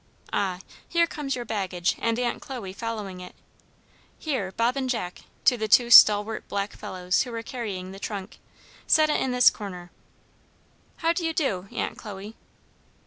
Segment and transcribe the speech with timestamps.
[0.33, 3.35] Ah, here comes your baggage and Aunt Chloe following it.
[4.17, 8.39] Here, Bob and Jack," to the two stalwart black fellows who were carrying the trunk,
[8.87, 9.91] "set it in this corner.
[11.05, 12.35] How d'ye do, Aunt Chloe?"